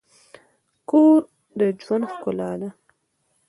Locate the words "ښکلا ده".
2.11-2.69